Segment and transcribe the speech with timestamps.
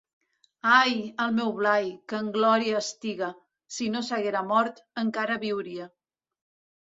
[0.75, 0.93] Ai,
[1.25, 3.29] el meu Blai, que en glòria estiga;
[3.75, 5.89] si no s'haguera mort, encara viuria.